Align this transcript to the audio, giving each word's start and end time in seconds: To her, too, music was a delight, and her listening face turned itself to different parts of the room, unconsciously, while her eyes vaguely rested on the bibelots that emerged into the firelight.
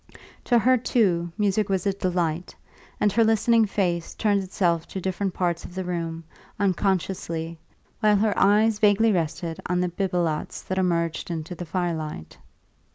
To 0.45 0.57
her, 0.57 0.77
too, 0.77 1.31
music 1.37 1.69
was 1.69 1.85
a 1.85 1.93
delight, 1.93 2.55
and 2.99 3.11
her 3.11 3.23
listening 3.23 3.67
face 3.67 4.15
turned 4.15 4.41
itself 4.41 4.87
to 4.87 4.99
different 4.99 5.35
parts 5.35 5.63
of 5.63 5.75
the 5.75 5.83
room, 5.83 6.23
unconsciously, 6.59 7.59
while 7.99 8.15
her 8.15 8.33
eyes 8.35 8.79
vaguely 8.79 9.11
rested 9.11 9.59
on 9.67 9.79
the 9.79 9.89
bibelots 9.89 10.63
that 10.63 10.79
emerged 10.79 11.29
into 11.29 11.53
the 11.53 11.65
firelight. 11.67 12.39